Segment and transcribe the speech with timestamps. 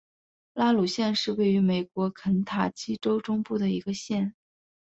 [0.55, 4.33] 拉鲁县是位于美国肯塔基州中部的一个县。